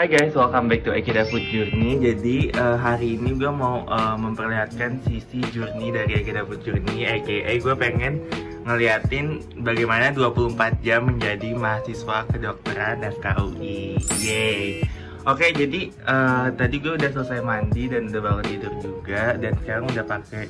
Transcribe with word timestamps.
Hai 0.00 0.08
guys, 0.08 0.32
welcome 0.32 0.72
back 0.72 0.80
to 0.88 0.96
Ekida 0.96 1.28
Food 1.28 1.44
Journey. 1.52 2.00
Jadi 2.00 2.48
uh, 2.56 2.80
hari 2.80 3.20
ini 3.20 3.36
gue 3.36 3.52
mau 3.52 3.84
uh, 3.84 4.16
memperlihatkan 4.16 4.96
sisi 5.04 5.44
journey 5.52 5.92
dari 5.92 6.24
Ekida 6.24 6.40
Food 6.48 6.64
Journey, 6.64 7.04
aka 7.04 7.60
gue 7.60 7.74
pengen 7.76 8.24
ngeliatin 8.64 9.44
bagaimana 9.60 10.08
24 10.16 10.56
jam 10.80 11.04
menjadi 11.04 11.52
mahasiswa 11.52 12.24
kedokteran 12.32 13.04
dan 13.04 13.12
KUI. 13.20 14.00
Yeay. 14.24 14.88
Oke, 15.28 15.52
jadi 15.52 15.92
uh, 16.08 16.48
tadi 16.56 16.80
gue 16.80 16.96
udah 16.96 17.10
selesai 17.20 17.44
mandi 17.44 17.92
dan 17.92 18.08
udah 18.08 18.22
bangun 18.24 18.46
tidur 18.48 18.72
juga 18.80 19.36
dan 19.36 19.52
sekarang 19.60 19.84
udah 19.84 20.04
pakai 20.08 20.48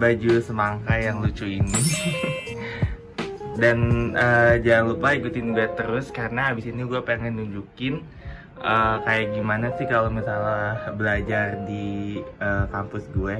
baju 0.00 0.40
semangka 0.40 0.96
yang 0.96 1.20
lucu 1.20 1.44
ini. 1.44 1.82
dan 3.60 3.76
uh, 4.16 4.56
jangan 4.56 4.96
lupa 4.96 5.12
ikutin 5.20 5.52
gue 5.52 5.68
terus 5.76 6.08
karena 6.08 6.56
abis 6.56 6.72
ini 6.72 6.80
gue 6.88 7.00
pengen 7.04 7.44
nunjukin 7.44 8.00
uh, 8.62 8.96
kayak 9.04 9.34
gimana 9.34 9.66
sih 9.76 9.86
kalau 9.88 10.08
misalnya 10.08 10.92
belajar 10.94 11.60
di 11.66 12.20
uh, 12.40 12.64
kampus 12.70 13.04
gue. 13.12 13.36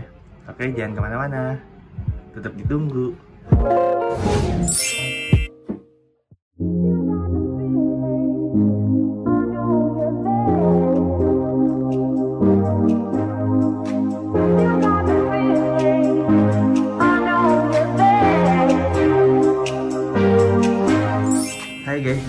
Oke, 0.46 0.70
jangan 0.74 0.92
ke 0.94 1.00
mana-mana. 1.00 1.42
Tetap 2.34 2.52
ditunggu. 2.54 3.16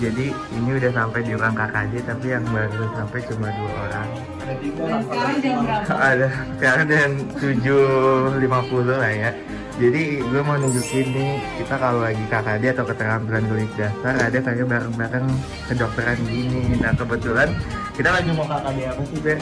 Jadi 0.08 0.32
ini 0.56 0.70
udah 0.80 0.92
sampai 0.96 1.20
di 1.20 1.32
ruang 1.36 1.52
KKJ 1.52 1.92
tapi 2.08 2.26
yang 2.32 2.44
baru 2.48 2.84
sampai 2.96 3.18
cuma 3.28 3.48
dua 3.52 3.72
orang. 3.84 4.08
Dan 4.48 5.00
sekarang 5.04 5.36
jam 5.44 5.56
berapa? 5.60 5.92
Ada 6.08 6.28
sekarang 6.56 6.84
dan 6.88 7.10
7.50 7.36 8.88
lah 8.88 9.12
ya. 9.12 9.30
Jadi 9.78 10.02
gue 10.18 10.42
mau 10.42 10.56
nunjukin 10.58 11.06
nih 11.14 11.32
kita 11.62 11.74
kalau 11.78 12.02
lagi 12.02 12.24
KKD 12.26 12.64
atau 12.74 12.84
keterampilan 12.88 13.44
klinik 13.46 13.72
dasar 13.78 14.14
ada 14.18 14.38
kayak 14.42 14.66
bareng-bareng 14.66 15.26
kedokteran 15.70 16.18
gini. 16.26 16.74
Nah 16.82 16.90
kebetulan 16.98 17.48
kita 17.94 18.10
lagi 18.10 18.30
mau 18.34 18.46
KKD 18.48 18.78
apa 18.90 19.02
sih 19.06 19.18
Be? 19.22 19.34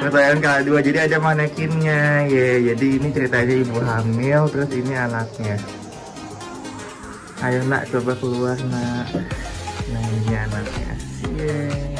Pertanyaan 0.00 0.38
KKD 0.40 0.64
dua 0.64 0.80
jadi 0.80 0.98
ada 1.10 1.16
manekinnya 1.20 2.24
ya. 2.30 2.72
Jadi 2.72 2.86
ini 3.02 3.08
ceritanya 3.10 3.54
ibu 3.58 3.78
hamil 3.84 4.40
terus 4.48 4.70
ini 4.70 4.94
anaknya. 4.96 5.81
Ayo 7.42 7.60
nak 7.66 7.90
coba 7.90 8.14
keluar 8.16 8.58
nak. 8.70 9.10
Nah 9.90 10.04
ini 10.14 10.34
anaknya. 10.38 10.92
Yeay. 11.34 11.92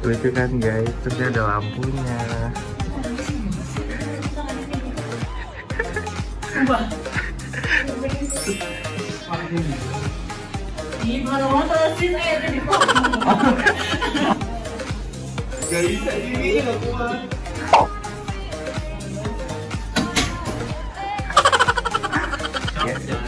lucu 0.00 0.32
kan 0.32 0.48
guys 0.56 0.88
terus 1.04 1.14
dia 1.20 1.28
ada 1.28 1.42
lampunya 1.44 2.20
Ih, 11.00 11.26
baru 11.26 11.46
mau 11.52 11.64
terusin 11.68 12.16
aja 12.16 12.36
jadi 12.40 12.60
gak 15.68 15.82
bisa 15.84 16.12
gini 16.16 16.64
gak 16.64 16.76
kuat 16.88 17.39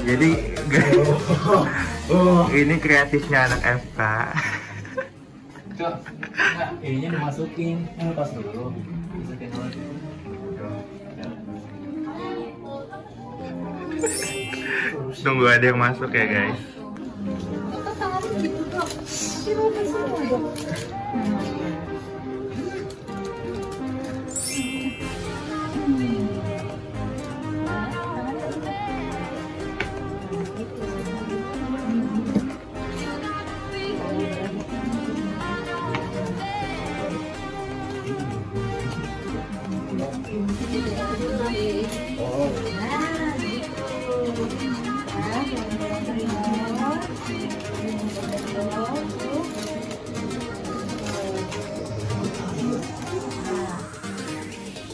Jadi 0.03 0.31
ini 2.63 2.75
kreatifnya 2.79 3.51
anak 3.51 3.83
FK 3.83 4.01
Cok, 5.73 6.05
kayaknya 6.85 7.17
dimasukin. 7.17 7.89
Eh, 7.97 8.05
lepas 8.13 8.29
dulu. 8.37 8.77
Masukin 9.17 9.49
dulu. 9.49 9.73
tunggu 15.23 15.47
ada 15.47 15.71
yang 15.71 15.79
masuk 15.79 16.11
ya 16.11 16.27
guys 16.27 16.59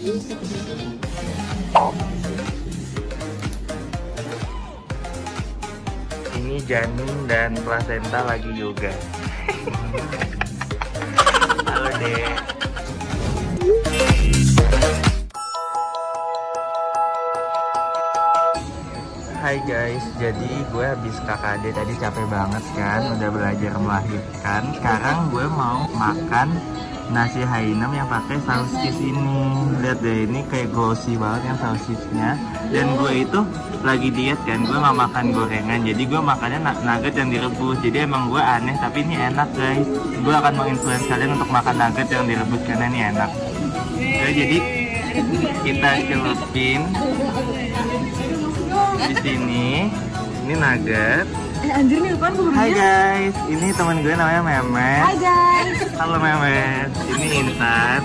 ini 0.08 0.16
janin 6.64 7.28
dan 7.28 7.52
placenta 7.60 8.24
lagi 8.24 8.48
yoga. 8.56 8.88
Halo 11.68 11.92
dek. 12.00 12.40
Hai 19.36 19.60
guys, 19.68 20.08
jadi 20.16 20.52
gue 20.72 20.86
habis 20.88 21.20
KKD 21.20 21.76
tadi 21.76 21.92
capek 22.00 22.24
banget 22.32 22.64
kan, 22.72 23.12
udah 23.12 23.28
belajar 23.28 23.76
melahirkan. 23.76 24.72
Sekarang 24.72 25.28
gue 25.28 25.44
mau 25.52 25.84
makan 25.92 26.56
nasi 27.08 27.40
hainam 27.44 27.90
yang 27.92 28.08
pakai 28.08 28.36
sausis 28.44 28.96
ini. 29.00 29.40
Lihat 29.80 29.98
deh, 30.04 30.28
ini 30.28 30.40
kayak 30.48 30.72
glossy 30.72 31.16
banget 31.16 31.52
yang 31.52 31.58
sausisnya. 31.58 32.30
Dan 32.68 32.96
gue 33.00 33.24
itu 33.24 33.40
lagi 33.80 34.08
diet 34.12 34.40
kan, 34.44 34.60
gue 34.64 34.76
nggak 34.76 34.96
makan 34.96 35.24
gorengan. 35.32 35.80
Jadi 35.86 36.02
gue 36.04 36.20
makannya 36.20 36.58
nugget 36.60 37.14
yang 37.16 37.28
direbus. 37.32 37.78
Jadi 37.80 37.96
emang 38.04 38.28
gue 38.28 38.42
aneh, 38.42 38.76
tapi 38.76 39.04
ini 39.06 39.16
enak 39.16 39.48
guys. 39.56 39.88
Gue 40.20 40.34
akan 40.34 40.52
menginfluence 40.56 41.06
kalian 41.08 41.36
untuk 41.38 41.50
makan 41.50 41.74
nugget 41.78 42.08
yang 42.12 42.24
direbus 42.28 42.62
karena 42.68 42.84
ini 42.92 43.00
enak. 43.14 43.30
Oke, 43.98 44.30
jadi 44.34 44.58
kita 45.64 45.90
celupin 46.06 46.80
di 49.08 49.14
sini. 49.24 49.68
Ini 50.44 50.54
nugget. 50.56 51.47
Eh, 51.58 51.72
anjir 51.74 51.98
nih 51.98 52.14
depan 52.14 52.30
gue 52.38 52.54
Hai 52.54 52.70
guys, 52.70 53.34
ini 53.50 53.66
teman 53.74 53.98
gue 53.98 54.14
namanya 54.14 54.42
Memet. 54.46 55.02
Hai 55.02 55.16
guys. 55.18 55.78
Halo 55.98 56.16
Memet. 56.22 56.90
Ini 57.18 57.26
Intan. 57.42 58.00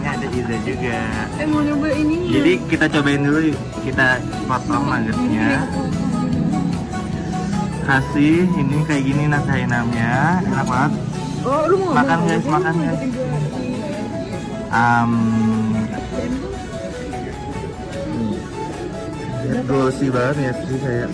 Ini 0.00 0.06
ada 0.08 0.26
Iza 0.32 0.56
juga. 0.64 1.00
Eh 1.36 1.44
mau 1.44 1.60
nyoba 1.60 1.92
ini 1.92 2.16
Jadi 2.32 2.52
kita 2.72 2.88
cobain 2.88 3.20
dulu 3.20 3.40
yuk. 3.52 3.60
Kita 3.84 4.16
potong 4.48 4.88
nuggetnya. 4.88 5.68
Kasih, 7.84 8.48
ini 8.48 8.76
kayak 8.88 9.02
gini 9.04 9.22
nasi 9.28 9.50
hainamnya. 9.52 10.40
Enak 10.48 10.64
banget. 10.64 10.92
Oh, 11.46 11.62
lu 11.68 11.76
mau 11.78 12.00
Makan 12.00 12.18
guys, 12.24 12.46
makan 12.48 12.74
guys. 12.80 13.00
Um, 14.66 15.12
glossy 19.68 20.10
banget 20.10 20.36
ya 20.42 20.52
sih 20.66 20.78
kayak 20.82 21.08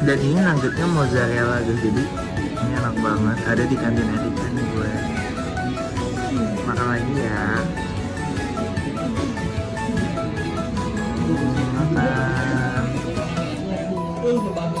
dan 0.00 0.16
ini 0.16 0.40
nuggetnya 0.40 0.86
mozzarella 0.88 1.60
guys 1.60 1.76
jadi 1.84 2.04
ini 2.40 2.72
enak 2.72 2.94
banget. 3.04 3.36
Ada 3.44 3.62
di 3.68 3.76
kantin 3.76 4.08
Erika 4.08 4.46
nih 4.56 4.64
gue 4.72 4.92
makan 6.64 6.86
lagi 6.88 7.14
ya. 7.20 7.44
Makan 14.50 14.79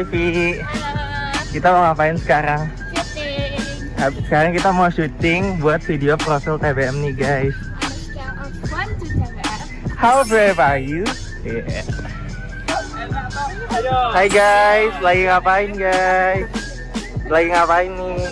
Hai 0.00 0.08
Vi 0.08 0.56
kita 1.52 1.76
mau 1.76 1.92
ngapain 1.92 2.16
sekarang? 2.16 2.72
Shooting 2.96 4.24
Sekarang 4.24 4.50
kita 4.56 4.68
mau 4.72 4.88
syuting 4.88 5.60
buat 5.60 5.84
video 5.84 6.16
profil 6.16 6.56
TBM 6.56 7.04
nih 7.04 7.12
guys. 7.20 7.52
on 7.52 7.84
a 7.84 7.92
scale 8.00 8.32
of 8.40 8.48
1 8.72 8.96
to 8.96 9.06
10. 9.92 10.00
How 10.00 10.24
brave 10.24 10.56
are 10.56 10.80
you? 10.80 11.04
Yeah. 11.44 11.84
Hai 14.16 14.32
guys, 14.32 14.96
lagi 15.04 15.28
ngapain 15.28 15.76
guys? 15.76 16.48
lagi 17.28 17.48
ngapain 17.52 17.92
nih? 17.92 18.24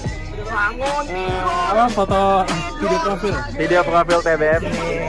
Apa 1.69 1.85
foto 1.93 2.49
video 2.81 2.99
profil? 3.05 3.35
Video 3.61 3.81
profil 3.85 4.21
TBM 4.25 4.63
nih. 4.73 5.01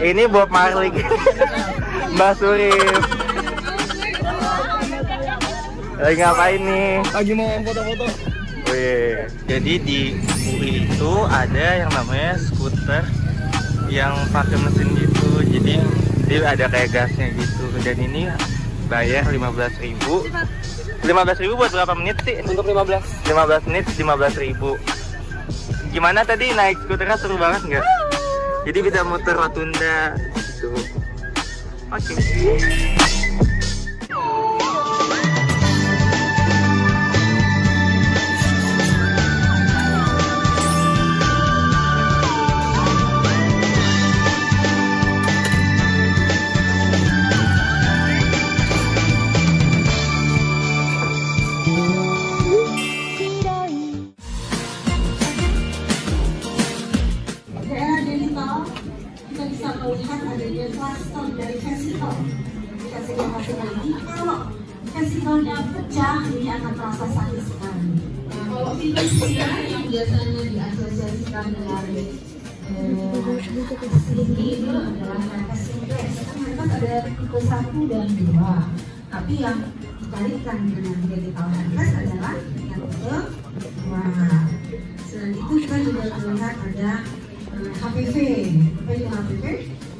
Ini 0.00 0.24
Bob 0.32 0.48
Marley. 0.48 0.96
Mbak 2.16 2.32
Surip. 2.40 3.27
Lagi 5.98 6.16
ngapain 6.22 6.60
nih? 6.62 7.02
Lagi 7.10 7.32
mau 7.34 7.50
foto-foto. 7.66 8.06
Wih, 8.70 9.26
jadi 9.50 9.72
di 9.82 10.14
UI 10.46 10.86
itu 10.86 11.12
ada 11.26 11.66
yang 11.82 11.90
namanya 11.90 12.38
skuter 12.38 13.02
yang 13.90 14.14
pakai 14.30 14.62
mesin 14.62 14.94
gitu. 14.94 15.42
Jadi 15.42 15.82
dia 16.30 16.38
ada 16.46 16.70
kayak 16.70 16.94
gasnya 16.94 17.34
gitu. 17.34 17.66
Dan 17.82 17.98
ini 17.98 18.30
bayar 18.86 19.26
15.000 19.26 19.82
ribu. 19.82 20.22
15.000 21.02 21.42
ribu 21.42 21.54
buat 21.58 21.72
berapa 21.74 21.94
menit 21.98 22.22
sih? 22.22 22.46
Untuk 22.46 22.62
15. 22.62 23.02
15 23.26 23.66
menit 23.66 23.84
15.000 23.98 24.46
ribu. 24.46 24.78
Gimana 25.90 26.22
tadi 26.22 26.54
naik 26.54 26.78
skuternya 26.86 27.18
seru 27.18 27.34
banget 27.34 27.66
nggak? 27.66 27.86
Jadi 28.70 28.78
bisa 28.86 29.02
muter 29.02 29.34
rotunda 29.34 30.14
gitu. 30.14 30.70
Oke. 31.90 32.14
daerah 32.14 33.47
Sedang 63.18 63.34
hasilkan 63.34 63.82
ini, 63.82 63.98
kalau 63.98 64.38
vesikelnya 64.94 65.58
pecah, 65.74 66.22
ini 66.38 66.54
akan 66.54 66.70
terasa 66.70 67.06
sakit 67.18 67.42
sekali. 67.50 67.90
Kalau 68.30 68.78
yang 68.78 69.84
biasanya 69.90 70.42
diasosiasikan 70.46 71.46
dengan 71.50 71.84
eh, 71.98 72.14
itu 74.38 74.70
adalah. 74.70 75.18
Kan 75.18 76.36
mereka 76.46 76.62
ada 76.62 76.94
tipe 77.10 77.38
satu 77.42 77.80
dan 77.90 78.06
dua. 78.22 78.54
Tapi 79.10 79.34
yang 79.34 79.66
dibalikan 79.98 80.58
dengan 80.70 80.98
genital 81.10 81.48
herpes 81.58 81.90
adalah 81.98 82.34
yang 82.70 82.82
dua. 82.86 83.18
Selain 85.10 85.34
itu 85.34 85.52
kita 85.66 85.76
juga 85.90 86.06
melihat 86.22 86.54
ada 86.70 86.90
eh, 87.50 87.70
HPV. 87.82 88.14
Apa 88.78 88.90
itu 88.94 89.06
HPV? 89.10 89.44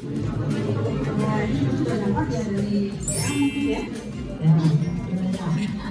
Nah, 0.09 1.39
ini 1.45 1.61
juga 1.77 1.95
dapat 2.01 2.27
ya 2.33 2.43
dari 2.49 2.81
WA 3.05 3.25
mungkin 3.29 3.65
ya. 3.69 3.83
Ya, 4.39 4.53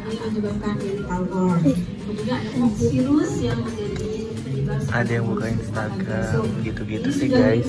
ini 0.08 0.16
menyebabkan 0.24 0.74
genital 0.80 1.22
cord. 1.28 1.62
Kemudian 1.68 2.40
ada 2.40 2.68
virus 2.80 3.32
yang 3.44 3.60
menjadi 3.62 4.12
penyebab 4.42 4.80
Ada 4.88 5.12
yang 5.12 5.26
buka 5.28 5.46
Instagram 5.52 6.42
gitu-gitu 6.64 7.10
sih 7.12 7.30
guys. 7.30 7.68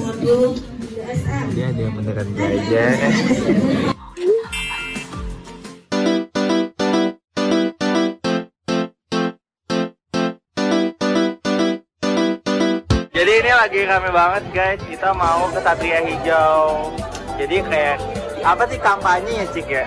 Dia 1.53 1.65
ada 1.75 1.81
yang 1.83 1.95
beneran 1.99 2.29
belajar. 2.33 2.97
lagi 13.59 13.83
rame 13.91 14.11
banget 14.15 14.45
guys. 14.55 14.79
Kita 14.87 15.11
mau 15.11 15.51
ke 15.51 15.59
Satria 15.59 15.99
Hijau. 15.99 16.95
Jadi 17.35 17.59
kayak 17.67 17.99
apa 18.47 18.63
sih 18.71 18.79
kampanye 18.79 19.43
ya 19.43 19.47
Cik 19.51 19.67
ya? 19.67 19.85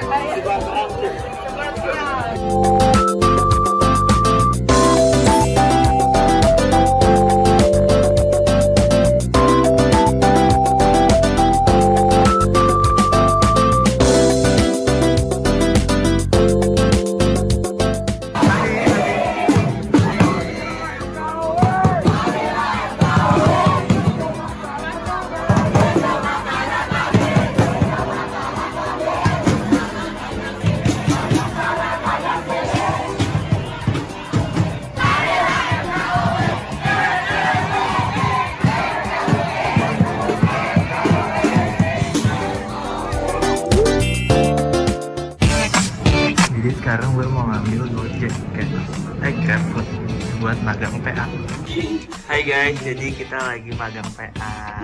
Hai 52.42 52.74
guys, 52.74 52.82
jadi 52.82 53.14
kita 53.14 53.38
lagi 53.38 53.70
magang 53.78 54.10
PA 54.18 54.82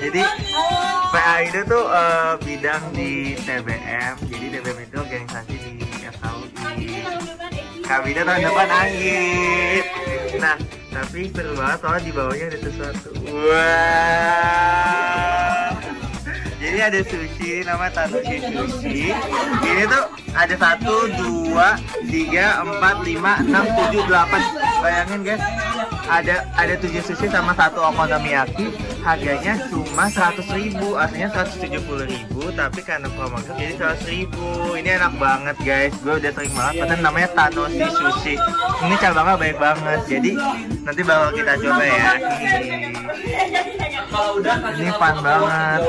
Jadi 0.00 0.24
PA 1.12 1.34
itu 1.44 1.60
tuh 1.68 1.84
eh, 1.92 2.40
bidang 2.40 2.84
di 2.96 3.36
TBM 3.44 4.16
Jadi 4.32 4.46
TBM 4.48 4.78
itu 4.80 4.96
organisasi 4.96 5.54
di 5.60 5.76
FKUI 6.08 7.04
Kabinda 7.84 8.24
tahun 8.24 8.48
depan 8.48 8.68
angin 8.80 9.84
Nah, 10.40 10.56
tapi 11.04 11.28
seru 11.28 11.52
banget 11.52 11.84
soalnya 11.84 12.00
di 12.00 12.12
bawahnya 12.16 12.56
ada 12.56 12.56
sesuatu. 12.56 13.12
Wah 13.28 14.96
jadi 16.76 16.92
ada 16.92 17.00
sushi 17.08 17.64
nama 17.64 17.88
Tanuki 17.88 18.36
Sushi. 18.52 19.08
Ini 19.64 19.88
tuh 19.88 20.12
ada 20.36 20.54
satu, 20.60 21.08
dua, 21.16 21.80
tiga, 22.04 22.60
empat, 22.60 23.00
lima, 23.00 23.40
enam, 23.40 23.64
tujuh, 23.64 24.04
delapan. 24.04 24.44
Bayangin 24.84 25.24
guys, 25.24 25.40
ada 26.06 26.46
ada 26.54 26.74
tujuh 26.78 27.02
sushi 27.02 27.26
sama 27.28 27.52
satu 27.54 27.82
okonomiyaki. 27.82 28.70
Harganya 29.06 29.54
cuma 29.70 30.10
seratus 30.10 30.50
ribu, 30.50 30.98
aslinya 30.98 31.30
seratus 31.30 31.62
tujuh 31.62 31.78
puluh 31.86 32.06
ribu, 32.10 32.50
tapi 32.58 32.82
karena 32.82 33.06
promo 33.14 33.38
jadi 33.54 33.78
seratus 33.78 34.06
ribu. 34.10 34.74
Ini 34.74 34.98
enak 34.98 35.14
banget 35.22 35.56
guys, 35.62 35.94
gue 36.02 36.14
udah 36.18 36.32
sering 36.34 36.54
banget. 36.58 36.74
Padahal 36.82 37.02
namanya 37.06 37.28
Tanoshi 37.30 37.86
Sushi. 37.86 38.34
Ini 38.82 38.94
cabangnya 38.98 39.34
baik 39.38 39.56
banget, 39.62 40.00
jadi 40.10 40.32
nanti 40.82 41.00
bakal 41.06 41.30
kita 41.38 41.52
coba 41.62 41.84
ya. 41.86 42.12
Ini 44.74 44.90
fun 44.98 45.16
banget. 45.22 45.80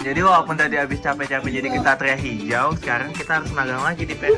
Jadi 0.00 0.20
walaupun 0.24 0.56
tadi 0.56 0.74
habis 0.80 0.98
capek-capek 1.04 1.50
jadi 1.60 1.68
ke 1.68 1.78
Satria 1.84 2.16
Hijau, 2.16 2.72
sekarang 2.80 3.12
kita 3.12 3.42
harus 3.42 3.52
magang 3.52 3.84
lagi 3.84 4.08
di 4.08 4.16
PA. 4.16 4.32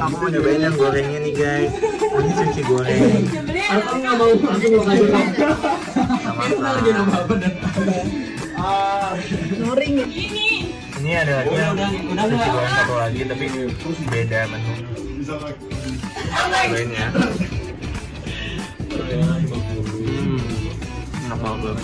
Kamu 0.00 0.16
mau 0.16 0.32
nyobain 0.32 0.64
yang 0.64 0.76
gorengnya 0.80 1.18
nih 1.20 1.34
guys. 1.36 1.72
Ini 1.76 2.30
sushi 2.32 2.62
goreng. 2.64 3.20
Aku 3.52 4.00
nggak 4.00 4.14
mau 4.16 4.32
langsung 4.32 4.72
mau 4.80 4.84
kasih. 4.88 5.12
Sama 6.24 6.44
Lagi 6.56 6.90
nambah 6.96 7.20
apa 7.20 7.34
dan 7.36 7.52
Noring 9.60 9.94
ya. 10.00 10.06
Ini 11.00 11.10
ada 11.20 11.32
lagi 11.44 11.52
yang 11.52 11.76
sushi 12.16 12.48
goreng 12.48 12.72
satu 12.80 12.94
lagi 12.96 13.20
tapi 13.28 13.44
beda 14.08 14.40
menu. 14.48 14.72
Cobain 15.28 16.88
ya. 16.96 17.08
Hmm, 20.00 20.40
enak 21.28 21.38
banget. 21.44 21.76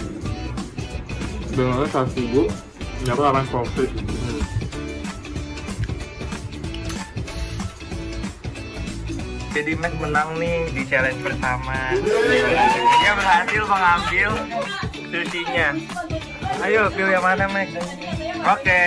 Benar 1.53 1.89
seratus 1.89 2.17
ribu, 2.17 2.43
nggak 3.05 3.17
apa 3.17 3.41
profit. 3.53 3.93
Jadi 9.57 9.73
Max 9.81 9.97
menang 9.97 10.37
nih 10.37 10.69
di 10.69 10.85
challenge 10.85 11.17
pertama. 11.25 11.97
Dia 13.01 13.13
berhasil 13.17 13.65
mengambil 13.65 14.31
sushinya. 15.09 15.73
Ayo 16.61 16.93
pilih 16.93 17.17
yang 17.17 17.25
mana 17.25 17.49
Max? 17.49 17.73
Oke. 18.53 18.85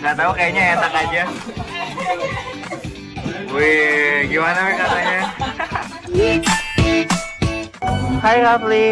Nggak 0.00 0.14
tahu 0.16 0.32
kayaknya 0.32 0.80
enak 0.80 0.92
aja. 0.96 1.22
Wih, 3.52 4.32
gimana 4.32 4.56
Max 4.64 4.76
katanya? 4.80 5.20
Hai 8.24 8.38
Rafli. 8.40 8.88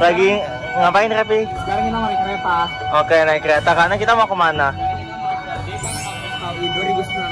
Lagi 0.00 0.40
ngapain 0.80 1.12
Repi? 1.12 1.40
Sekarang 1.52 1.84
kita 1.84 1.98
naik 2.00 2.16
kereta. 2.24 2.56
Oke 2.96 3.16
naik 3.28 3.42
kereta 3.44 3.70
karena 3.76 3.94
kita 4.00 4.16
mau 4.16 4.24
ke 4.24 4.32
mana? 4.40 4.72
Tahun 6.40 6.56
2019. 6.80 7.31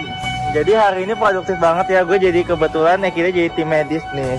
Jadi 0.51 0.73
hari 0.75 1.07
ini 1.07 1.15
produktif 1.15 1.55
banget 1.63 1.87
ya 1.95 2.01
gue 2.03 2.19
jadi 2.19 2.41
kebetulan 2.43 2.99
ya 3.07 3.11
kita 3.15 3.29
jadi 3.31 3.51
tim 3.55 3.69
medis 3.71 4.03
nih. 4.11 4.35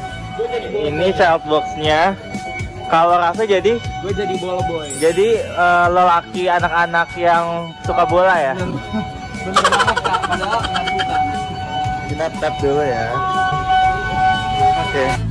Ini 0.92 1.08
child 1.16 1.44
boxnya. 1.48 2.16
Kalau 2.92 3.16
rasa 3.16 3.48
jadi 3.48 3.80
Gue 4.04 4.12
jadi 4.12 4.36
bola 4.36 4.60
boy. 4.68 4.92
jadi 5.00 5.40
eh, 5.40 5.88
lelaki 5.88 6.52
anak-anak 6.52 7.08
yang 7.16 7.72
suka 7.88 8.04
bola 8.04 8.36
ya. 8.36 8.54
Bener 8.60 9.64
banget 9.64 9.98
kak. 10.04 10.20
Padahal 10.28 10.60
nggak 10.60 10.84
suka. 10.92 11.18
Kita 12.12 12.26
tap 12.44 12.54
dulu 12.60 12.84
ya. 12.84 13.08
Oke. 14.84 15.06
Oke 15.08 15.31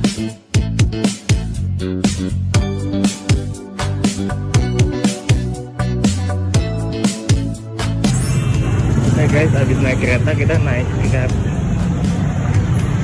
guys, 9.41 9.57
abis 9.57 9.81
naik 9.81 9.97
kereta 9.97 10.37
kita 10.37 10.53
naik 10.61 10.85
tingkat 11.01 11.33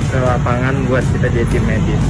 ke 0.06 0.18
lapangan 0.22 0.86
buat 0.86 1.02
kita 1.10 1.34
jadi 1.34 1.58
medis. 1.66 2.04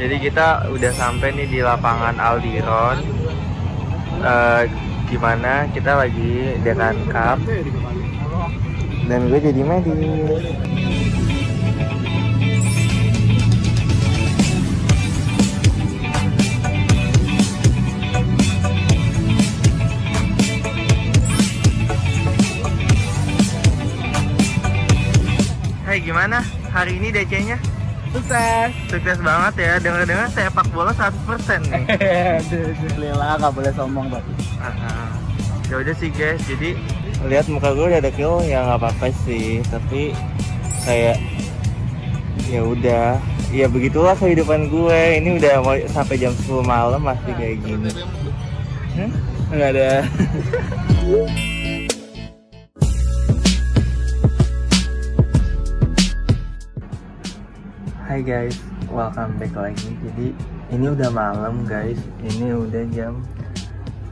Jadi 0.00 0.16
kita 0.16 0.72
udah 0.72 0.92
sampai 0.96 1.28
nih 1.36 1.48
di 1.52 1.60
lapangan 1.60 2.16
Aldiron. 2.16 3.04
Eh, 4.24 4.62
gimana 5.12 5.68
kita 5.68 5.92
lagi 6.08 6.56
dengan 6.64 6.96
cup 7.12 7.36
dan 9.12 9.20
gue 9.28 9.40
jadi 9.44 9.60
medis. 9.60 10.95
Gimana 26.16 26.40
hari 26.72 26.96
ini 26.96 27.12
DC-nya? 27.12 27.60
Sukses. 28.08 28.72
Sukses 28.88 29.20
banget 29.20 29.52
ya, 29.60 29.72
dengar-dengar 29.76 30.32
sepak 30.32 30.64
bola 30.72 30.88
100% 30.96 31.12
nih. 31.68 31.84
Alhamdulillah 32.40 33.36
nggak 33.36 33.52
boleh 33.52 33.72
sombong 33.76 34.08
berarti. 34.08 34.32
Ya 35.68 35.76
udah 35.76 35.92
sih 35.92 36.08
guys 36.08 36.40
jadi 36.48 36.72
lihat 37.28 37.52
muka 37.52 37.68
gue 37.76 37.92
udah 37.92 38.00
ada 38.00 38.08
kill 38.08 38.40
ya 38.48 38.64
nggak 38.64 38.80
apa-apa 38.80 39.12
sih 39.28 39.60
tapi 39.68 40.16
kayak 40.88 41.20
ya 42.48 42.64
udah 42.64 43.20
ya 43.52 43.68
begitulah 43.68 44.16
kehidupan 44.16 44.72
gue 44.72 45.20
ini 45.20 45.36
udah 45.36 45.60
mau 45.60 45.76
sampai 45.84 46.16
jam 46.16 46.32
10 46.32 46.64
malam 46.64 47.04
masih 47.04 47.32
kayak 47.36 47.60
gini 47.60 47.92
Hmm? 48.96 49.12
nggak 49.52 49.68
ada 49.76 49.90
Hai 58.16 58.24
guys, 58.24 58.56
welcome 58.88 59.36
back 59.36 59.52
lagi. 59.52 59.92
Jadi 60.00 60.32
ini 60.72 60.88
udah 60.88 61.12
malam 61.12 61.68
guys. 61.68 62.00
Ini 62.24 62.48
udah 62.48 62.88
jam 62.88 63.20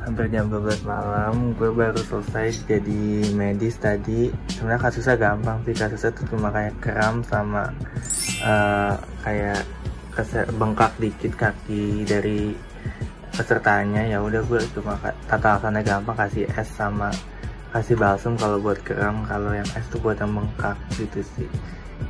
hampir 0.04 0.28
jam 0.28 0.52
12 0.52 0.84
malam. 0.84 1.56
Gue 1.56 1.72
baru 1.72 1.96
selesai 1.96 2.68
jadi 2.68 3.32
medis 3.32 3.80
tadi. 3.80 4.28
Sebenarnya 4.52 4.92
kasusnya 4.92 5.16
gampang 5.16 5.56
sih. 5.64 5.72
Kasusnya 5.72 6.12
tuh 6.20 6.36
cuma 6.36 6.52
kayak 6.52 6.76
kram 6.84 7.24
sama 7.24 7.72
eh, 8.44 8.92
kayak 9.24 9.64
bengkak 10.52 10.92
dikit 11.00 11.32
kaki 11.40 12.04
dari 12.04 12.52
pesertanya. 13.32 14.04
Ya 14.04 14.20
udah 14.20 14.44
gue 14.44 14.60
cuma 14.76 15.00
tata 15.00 15.56
laksananya 15.56 15.80
gampang 15.80 16.28
kasih 16.28 16.44
es 16.52 16.68
sama 16.76 17.08
kasih 17.72 17.96
balsam 17.96 18.36
kalau 18.36 18.60
buat 18.60 18.84
kram. 18.84 19.24
Kalau 19.24 19.56
yang 19.56 19.70
es 19.72 19.88
tuh 19.88 19.96
buat 19.96 20.20
yang 20.20 20.36
bengkak 20.36 20.76
gitu 20.92 21.24
sih 21.40 21.48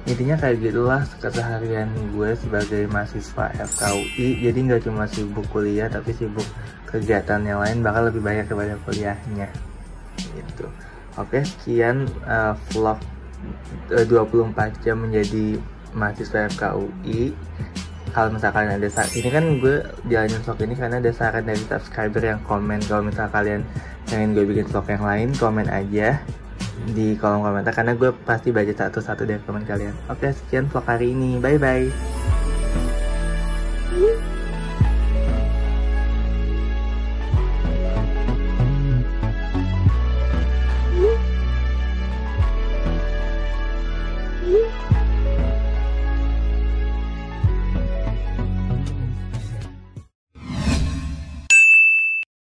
intinya 0.05 0.37
kayak 0.37 0.61
gitulah 0.61 1.03
keseharian 1.21 1.89
gue 2.13 2.31
sebagai 2.37 2.85
mahasiswa 2.93 3.53
FKUI 3.57 4.45
jadi 4.45 4.59
nggak 4.59 4.83
cuma 4.85 5.09
sibuk 5.09 5.47
kuliah 5.49 5.89
tapi 5.89 6.13
sibuk 6.13 6.45
kegiatan 6.89 7.41
yang 7.43 7.61
lain 7.65 7.81
bakal 7.81 8.07
lebih 8.09 8.21
banyak 8.21 8.45
daripada 8.47 8.77
kuliahnya. 8.85 9.49
Gitu. 10.37 10.67
Oke 11.17 11.43
sekian 11.43 12.07
uh, 12.29 12.53
vlog 12.73 13.01
uh, 13.91 14.05
24 14.07 14.85
jam 14.85 15.01
menjadi 15.01 15.59
mahasiswa 15.97 16.53
FKUI 16.53 17.33
kalau 18.15 18.31
misalkan 18.31 18.71
ada 18.71 18.87
saat 18.87 19.11
ini 19.17 19.27
kan 19.27 19.59
gue 19.59 19.83
jalanin 20.07 20.39
vlog 20.45 20.59
ini 20.63 20.75
karena 20.79 21.03
ada 21.03 21.11
saran 21.11 21.45
dari 21.49 21.59
subscriber 21.67 22.23
yang 22.23 22.41
komen. 22.47 22.79
Kalau 22.87 23.03
misal 23.03 23.27
kalian 23.33 23.67
pengen 24.07 24.39
gue 24.39 24.45
bikin 24.47 24.69
vlog 24.71 24.87
yang 24.87 25.03
lain 25.03 25.29
komen 25.35 25.67
aja 25.67 26.21
di 26.91 27.15
kolom 27.17 27.43
komentar 27.43 27.73
karena 27.73 27.95
gue 27.95 28.11
pasti 28.25 28.51
baca 28.51 28.73
satu-satu 28.73 29.23
dari 29.25 29.41
komen 29.43 29.65
kalian. 29.65 29.95
Oke, 30.11 30.31
sekian 30.35 30.67
vlog 30.69 30.85
hari 30.85 31.15
ini. 31.15 31.39
Bye 31.39 31.59
bye. 31.59 32.24